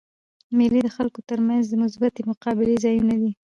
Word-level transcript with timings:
مېلې 0.57 0.81
د 0.83 0.89
خلکو 0.97 1.19
تر 1.29 1.39
منځ 1.47 1.63
د 1.67 1.73
مثبتي 1.83 2.21
مقابلې 2.31 2.75
ځایونه 2.85 3.15
دي. 3.21 3.31